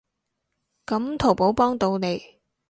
[0.87, 2.39] 噉淘寶幫到你